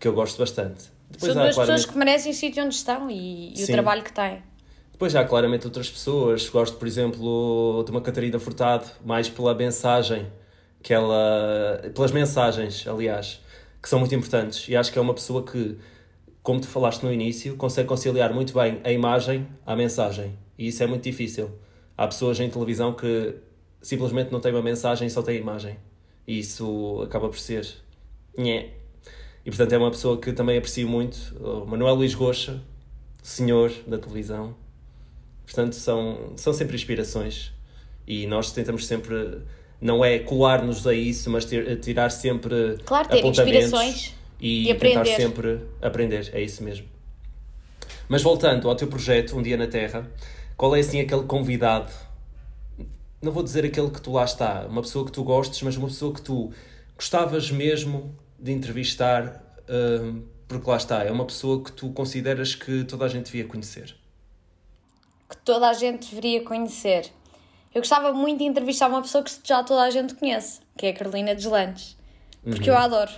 [0.00, 0.84] que eu gosto bastante.
[1.10, 1.76] Depois são duas claramente...
[1.76, 4.42] pessoas que merecem o sítio onde estão e, e o trabalho que têm.
[4.90, 6.48] Depois há claramente outras pessoas.
[6.48, 10.26] Gosto, por exemplo, de uma Catarina Furtado, mais pela mensagem
[10.82, 11.82] que ela.
[11.94, 13.40] pelas mensagens, aliás,
[13.82, 14.68] que são muito importantes.
[14.68, 15.76] E acho que é uma pessoa que,
[16.42, 20.38] como tu falaste no início, consegue conciliar muito bem a imagem à mensagem.
[20.56, 21.50] E isso é muito difícil.
[21.96, 23.36] Há pessoas em televisão que
[23.80, 25.76] simplesmente não têm uma mensagem, só têm imagem.
[26.26, 27.68] E isso acaba por ser.
[28.36, 28.70] Nhé.
[29.44, 32.62] E portanto é uma pessoa que também aprecio muito, o Manuel Luís Goxa,
[33.22, 34.54] senhor da televisão.
[35.44, 37.52] Portanto, são, são sempre inspirações.
[38.06, 39.42] E nós tentamos sempre,
[39.80, 45.04] não é colar-nos a isso, mas ter, tirar sempre claro, ter inspirações e, e tentar
[45.04, 46.30] sempre aprender.
[46.32, 46.86] É isso mesmo.
[48.08, 50.10] Mas voltando ao teu projeto Um Dia na Terra,
[50.56, 51.92] qual é assim aquele convidado?
[53.20, 55.88] Não vou dizer aquele que tu lá está, uma pessoa que tu gostes, mas uma
[55.88, 56.52] pessoa que tu
[56.96, 62.84] gostavas mesmo de entrevistar, uh, porque lá está, é uma pessoa que tu consideras que
[62.84, 63.96] toda a gente devia conhecer.
[65.28, 67.10] Que toda a gente deveria conhecer.
[67.74, 70.90] Eu gostava muito de entrevistar uma pessoa que já toda a gente conhece, que é
[70.90, 71.96] a Carolina Deslandes,
[72.42, 72.76] porque uhum.
[72.76, 73.10] eu adoro.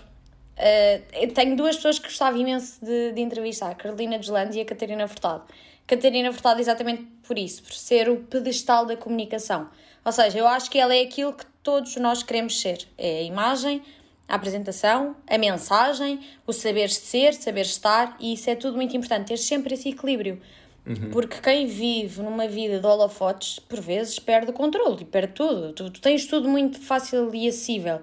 [0.56, 4.64] Uh, tenho duas pessoas que gostava imenso de, de entrevistar, a Carolina Deslandes e a
[4.64, 5.44] Catarina Furtado.
[5.86, 9.68] Catarina Furtado exatamente por isso, por ser o pedestal da comunicação.
[10.04, 12.86] Ou seja, eu acho que ela é aquilo que todos nós queremos ser.
[12.96, 13.82] É a imagem,
[14.28, 19.28] a apresentação, a mensagem, o saber ser, saber estar, e isso é tudo muito importante,
[19.28, 20.40] ter sempre esse equilíbrio.
[20.86, 21.10] Uhum.
[21.10, 25.72] Porque quem vive numa vida de holofotes, por vezes, perde o controle e perde tudo.
[25.72, 28.00] Tu, tu tens tudo muito fácil e acessível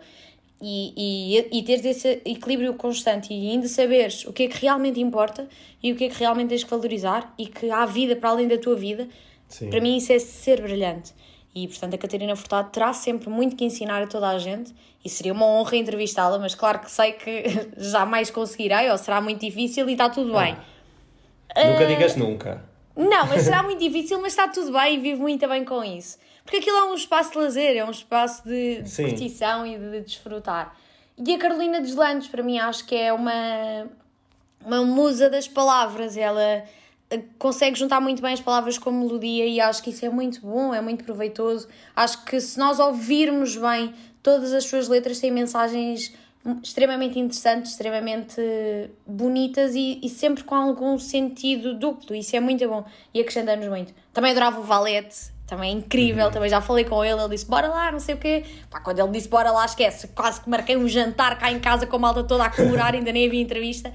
[0.61, 4.99] e, e, e teres esse equilíbrio constante e ainda saberes o que é que realmente
[4.99, 5.47] importa
[5.81, 8.47] e o que é que realmente tens que valorizar e que há vida para além
[8.47, 9.07] da tua vida,
[9.49, 9.69] Sim.
[9.69, 11.13] para mim isso é ser brilhante.
[11.53, 15.09] E portanto a Catarina Furtado terá sempre muito que ensinar a toda a gente e
[15.09, 17.43] seria uma honra entrevistá-la, mas claro que sei que
[17.77, 20.55] jamais conseguirei ou será muito difícil e está tudo bem.
[21.53, 21.87] Ah, nunca uh...
[21.87, 22.72] digas nunca.
[22.95, 26.17] Não, mas será muito difícil, mas está tudo bem e vivo muito bem com isso.
[26.43, 30.01] Porque aquilo é um espaço de lazer, é um espaço de, de competição e de,
[30.01, 30.75] desfrutar.
[31.17, 33.87] E a Carolina Deslandes, para mim, acho que é uma,
[34.63, 36.17] uma musa das palavras.
[36.17, 36.63] Ela
[37.09, 40.41] eh, consegue juntar muito bem as palavras com melodia e acho que isso é muito
[40.41, 41.67] bom, é muito proveitoso.
[41.95, 46.13] Acho que se nós ouvirmos bem, todas as suas letras têm mensagens
[46.61, 48.41] extremamente interessantes, extremamente
[49.05, 52.15] bonitas e, e sempre com algum sentido duplo.
[52.15, 53.93] Isso é muito bom e acrescenta-nos muito.
[54.13, 56.31] Também adorava o Valete, também é incrível, uhum.
[56.31, 58.43] também já falei com ele, ele disse bora lá, não sei o quê.
[58.69, 61.85] Pá, quando ele disse bora lá, esquece, quase que marquei um jantar cá em casa
[61.85, 63.91] com a malta toda a comemorar, ainda nem havia entrevista.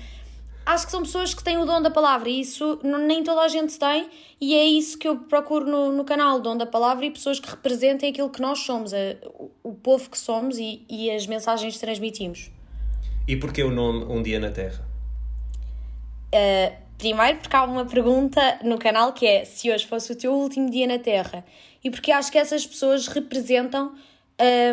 [0.69, 3.49] Acho que são pessoas que têm o dom da palavra e isso nem toda a
[3.49, 7.07] gente tem e é isso que eu procuro no, no canal, o dom da palavra
[7.07, 8.99] e pessoas que representem aquilo que nós somos, a,
[9.65, 12.51] o, povo que somos e, e as mensagens que transmitimos.
[13.27, 14.87] E porquê o nome Um Dia na Terra?
[16.35, 20.35] Uh, primeiro porque há uma pergunta no canal que é se hoje fosse o teu
[20.35, 21.47] último dia na Terra
[21.83, 23.95] e porque acho que essas pessoas representam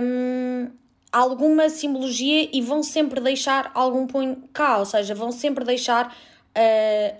[0.01, 0.71] um,
[1.15, 6.13] alguma simbologia e vão sempre deixar algum punho cá, ou seja, vão sempre deixar
[6.53, 7.15] uh,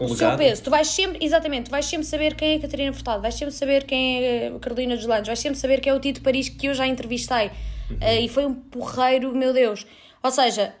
[0.00, 0.62] um o seu peso.
[0.62, 3.52] Tu vais sempre, exatamente, tu vais sempre saber quem é a Catarina Furtado, vais sempre
[3.52, 6.48] saber quem é a Carolina dos Landes, vais sempre saber quem é o Tito Paris
[6.48, 7.50] que eu já entrevistei
[7.90, 7.96] uhum.
[7.96, 9.84] uh, e foi um porreiro, meu Deus.
[10.22, 10.72] Ou seja,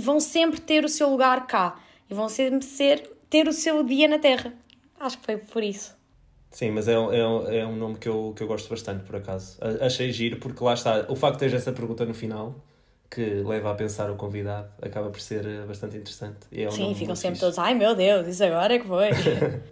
[0.00, 1.78] vão sempre ter o seu lugar cá
[2.10, 4.52] e vão sempre ser, ter o seu dia na Terra.
[4.98, 5.96] Acho que foi por isso.
[6.50, 9.58] Sim, mas é, é, é um nome que eu, que eu gosto bastante, por acaso.
[9.80, 12.54] Achei giro, porque lá está, o facto de ter essa pergunta no final,
[13.10, 16.38] que leva a pensar o convidado, acaba por ser eh, bastante interessante.
[16.52, 17.40] É um Sim, ficam sempre fixe.
[17.40, 19.08] todos, ai meu Deus, isso agora é que foi.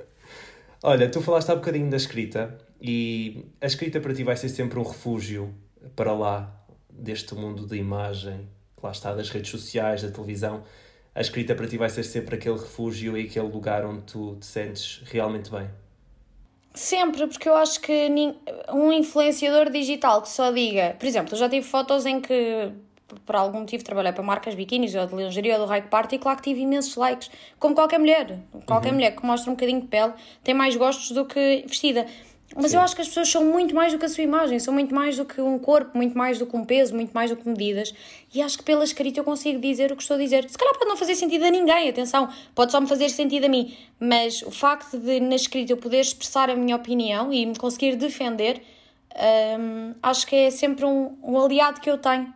[0.82, 4.48] Olha, tu falaste há um bocadinho da escrita, e a escrita para ti vai ser
[4.48, 5.52] sempre um refúgio
[5.94, 6.52] para lá
[6.90, 8.48] deste mundo da imagem,
[8.82, 10.62] lá está, das redes sociais, da televisão.
[11.14, 14.46] A escrita para ti vai ser sempre aquele refúgio e aquele lugar onde tu te
[14.46, 15.68] sentes realmente bem.
[16.76, 18.06] Sempre, porque eu acho que
[18.70, 22.70] um influenciador digital que só diga, por exemplo, eu já tive fotos em que
[23.24, 26.18] por algum motivo trabalhei para marcas biquínis ou de lingerie ou do Hike Party e
[26.18, 28.40] claro que tive imensos likes, como qualquer mulher.
[28.66, 28.96] Qualquer uhum.
[28.96, 30.12] mulher que mostra um bocadinho de pele
[30.44, 32.06] tem mais gostos do que vestida.
[32.54, 32.76] Mas Sim.
[32.76, 34.94] eu acho que as pessoas são muito mais do que a sua imagem, são muito
[34.94, 37.48] mais do que um corpo, muito mais do que um peso, muito mais do que
[37.48, 37.92] medidas.
[38.32, 40.48] E acho que pela escrita eu consigo dizer o que estou a dizer.
[40.48, 43.48] Se calhar pode não fazer sentido a ninguém, atenção, pode só me fazer sentido a
[43.48, 43.76] mim.
[43.98, 47.96] Mas o facto de na escrita eu poder expressar a minha opinião e me conseguir
[47.96, 48.62] defender,
[49.58, 52.32] hum, acho que é sempre um, um aliado que eu tenho.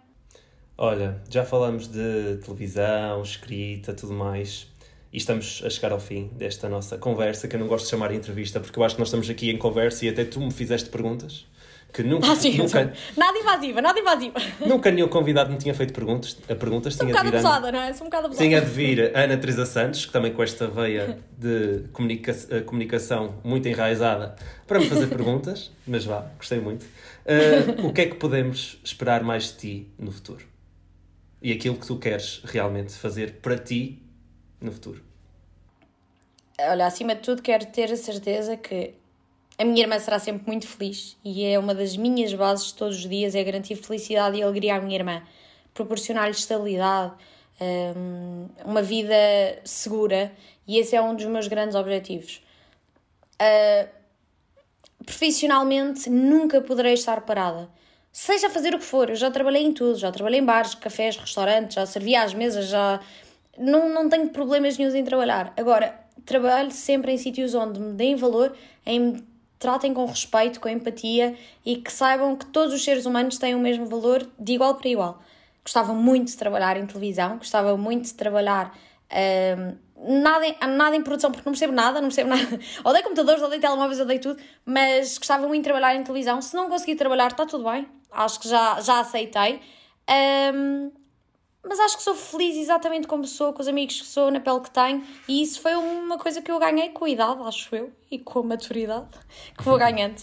[0.76, 4.69] Olha, já falamos de televisão, escrita, tudo mais.
[5.12, 8.08] E estamos a chegar ao fim desta nossa conversa, que eu não gosto de chamar
[8.10, 10.52] de entrevista, porque eu acho que nós estamos aqui em conversa e até tu me
[10.52, 11.46] fizeste perguntas
[11.92, 12.30] que nunca.
[12.30, 14.38] Ah, sim, nunca nada invasiva, nada invasiva.
[14.64, 16.36] Nunca nenhum convidado me tinha feito perguntas.
[16.48, 17.92] A perguntas Sou tinha um bocado abusada, não é?
[17.92, 18.48] Sou um bocado abusada.
[18.48, 22.60] Tinha de vir a Ana Teresa Santos, que também com esta veia de comunica eh,
[22.60, 26.84] comunicação muito enraizada, para me fazer perguntas, mas vá, gostei muito.
[26.84, 30.44] Uh, o que é que podemos esperar mais de ti no futuro?
[31.42, 34.02] E aquilo que tu queres realmente fazer para ti
[34.60, 35.02] no futuro?
[36.58, 38.94] Olha, acima de tudo, quero ter a certeza que
[39.58, 42.96] a minha irmã será sempre muito feliz e é uma das minhas bases de todos
[42.96, 45.22] os dias é garantir felicidade e alegria à minha irmã,
[45.74, 47.12] proporcionar-lhe estabilidade,
[47.60, 49.14] hum, uma vida
[49.64, 50.32] segura
[50.66, 52.42] e esse é um dos meus grandes objetivos.
[53.40, 53.88] Uh,
[55.04, 57.70] profissionalmente, nunca poderei estar parada.
[58.12, 60.74] Seja a fazer o que for, eu já trabalhei em tudo, já trabalhei em bares,
[60.74, 63.00] cafés, restaurantes, já servia às mesas, já
[63.60, 65.52] não, não tenho problemas nenhum em trabalhar.
[65.56, 65.94] Agora,
[66.24, 68.54] trabalho sempre em sítios onde me deem valor,
[68.86, 69.24] em me
[69.58, 73.58] tratem com respeito, com empatia e que saibam que todos os seres humanos têm o
[73.58, 75.22] mesmo valor de igual para igual.
[75.62, 78.74] Gostava muito de trabalhar em televisão, gostava muito de trabalhar.
[79.12, 82.58] Um, nada, em, nada em produção, porque não percebo nada, não percebo nada.
[82.82, 86.40] Odeio computadores, odeio telemóveis, odeio tudo, mas gostava muito de trabalhar em televisão.
[86.40, 89.60] Se não conseguir trabalhar, está tudo bem, acho que já, já aceitei.
[90.54, 90.90] Um,
[91.66, 94.60] mas acho que sou feliz exatamente como sou, com os amigos que sou, na pele
[94.60, 97.92] que tenho, e isso foi uma coisa que eu ganhei com a idade, acho eu,
[98.10, 99.08] e com a maturidade
[99.56, 100.22] que vou ganhando.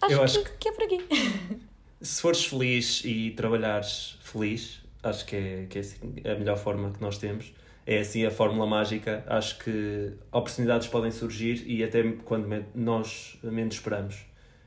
[0.00, 0.98] Acho, eu acho que, que é por aqui.
[2.00, 6.90] Se fores feliz e trabalhares feliz, acho que é, que é assim, a melhor forma
[6.90, 7.52] que nós temos.
[7.86, 9.24] É assim a fórmula mágica.
[9.26, 14.24] Acho que oportunidades podem surgir e até quando nós menos esperamos.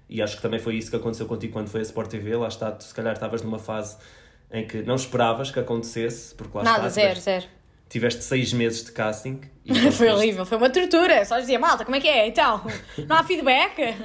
[0.07, 2.35] E acho que também foi isso que aconteceu contigo quando foi a Sport TV.
[2.35, 3.97] Lá está, tu se calhar estavas numa fase
[4.51, 7.45] em que não esperavas que acontecesse, porque lá Nada, está, zero, zero.
[7.87, 9.41] Tiveste seis meses de casting.
[9.93, 11.23] foi horrível, foi uma tortura.
[11.23, 12.27] Só dizia, malta, como é que é?
[12.27, 12.61] Então,
[13.07, 13.95] não há feedback?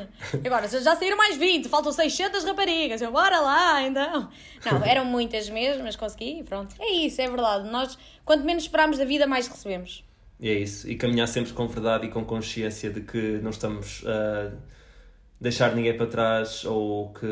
[0.44, 3.00] Agora, já saíram mais 20, faltam 600 raparigas.
[3.00, 4.29] Eu, bora lá, então.
[4.64, 6.74] Não, eram muitas mesmo, mas consegui e pronto.
[6.79, 7.70] É isso, é verdade.
[7.70, 10.05] Nós, quanto menos esperamos da vida, mais recebemos.
[10.38, 10.88] E é isso.
[10.88, 14.53] E caminhar sempre com verdade e com consciência de que não estamos a
[15.40, 17.26] deixar ninguém para trás ou que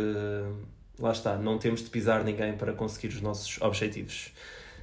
[0.98, 4.32] lá está, não temos de pisar ninguém para conseguir os nossos objetivos.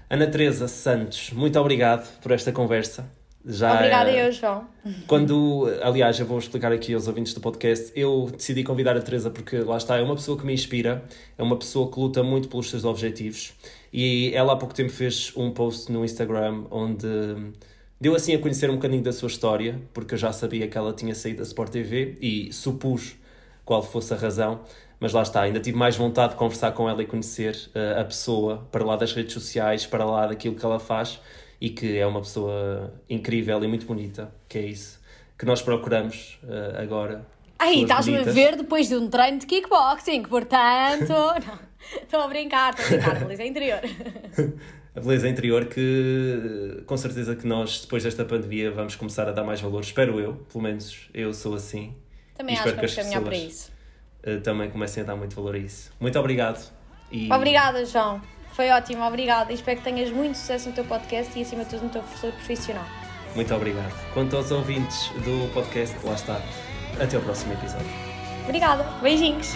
[0.10, 3.10] Ana Teresa Santos, muito obrigado por esta conversa.
[3.48, 4.68] Já, Obrigada eu, João.
[5.06, 9.30] Quando, aliás, eu vou explicar aqui aos ouvintes do podcast, eu decidi convidar a Teresa
[9.30, 11.04] porque lá está, é uma pessoa que me inspira,
[11.38, 13.54] é uma pessoa que luta muito pelos seus objetivos
[13.94, 17.08] e ela há pouco tempo fez um post no Instagram onde
[18.02, 20.92] deu assim a conhecer um bocadinho da sua história, porque eu já sabia que ela
[20.92, 23.16] tinha saído da Sport TV e supus
[23.64, 24.62] qual fosse a razão,
[25.00, 28.04] mas lá está, ainda tive mais vontade de conversar com ela e conhecer uh, a
[28.04, 31.20] pessoa para lá das redes sociais, para lá daquilo que ela faz
[31.60, 35.04] e que é uma pessoa incrível e muito bonita, que é isso
[35.38, 37.26] que nós procuramos uh, agora.
[37.60, 41.14] Aí, estás-me a ver depois de um treino de kickboxing, portanto.
[42.04, 43.80] estou a brincar, estou a brincar, beleza interior.
[44.96, 49.44] a beleza interior que com certeza que nós depois desta pandemia vamos começar a dar
[49.44, 51.96] mais valor, espero eu, pelo menos eu sou assim.
[52.36, 53.75] Também acho que vamos caminhar para isso.
[54.26, 55.92] Eh, também comecem a dar muito valor a isso.
[56.00, 56.72] Muito obrigado.
[57.12, 57.32] E...
[57.32, 58.22] Obrigada, João.
[58.54, 59.54] Foi ótimo, obrigada.
[59.54, 62.32] Espero que tenhas muito sucesso no teu podcast e acima de tudo no teu professor
[62.32, 62.86] profissional.
[63.36, 63.94] Muito obrigado.
[64.14, 66.42] Quanto aos ouvintes do podcast, lá está.
[67.00, 67.88] Até o próximo episódio.
[68.46, 68.84] Obrigada.
[69.02, 69.54] Beijinhos.